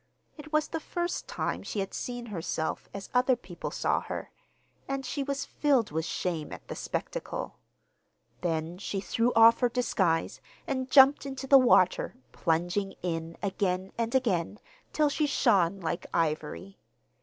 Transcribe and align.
It 0.35 0.51
was 0.51 0.67
the 0.67 0.79
first 0.79 1.27
time 1.27 1.61
she 1.61 1.79
had 1.79 1.93
seen 1.93 2.25
herself 2.25 2.89
as 2.91 3.07
other 3.13 3.35
people 3.35 3.69
saw 3.69 3.99
her, 4.01 4.31
and 4.87 5.05
she 5.05 5.21
was 5.21 5.45
filled 5.45 5.91
with 5.91 6.05
shame 6.05 6.51
at 6.51 6.67
the 6.67 6.73
spectacle. 6.75 7.59
Then 8.41 8.79
she 8.79 8.99
threw 8.99 9.31
off 9.35 9.59
her 9.59 9.69
disguise 9.69 10.41
and 10.65 10.89
jumped 10.89 11.23
into 11.27 11.45
the 11.45 11.59
water, 11.59 12.15
plunging 12.31 12.95
in 13.03 13.37
again 13.43 13.91
and 13.95 14.15
again, 14.15 14.57
till 14.91 15.09
she 15.09 15.27
shone 15.27 15.79
like 15.79 16.07
ivory. 16.15 16.79